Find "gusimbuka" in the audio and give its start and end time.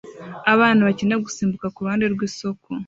1.25-1.67